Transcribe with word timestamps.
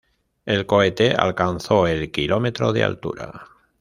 El 0.47 0.65
cohete 0.65 1.11
alcanzó 1.13 1.85
el 1.85 2.09
kilómetro 2.11 2.73
de 2.73 2.83
altura. 2.83 3.45